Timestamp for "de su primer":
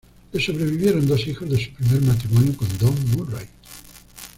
1.47-2.01